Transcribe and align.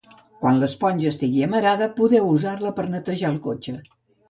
Quan 0.45 0.55
l'esponja 0.61 1.11
estigui 1.15 1.43
amarada, 1.49 1.89
podeu 2.01 2.33
usar-la 2.39 2.73
per 2.81 2.89
netejar 2.97 3.33
el 3.37 3.41
cotxe. 3.47 3.79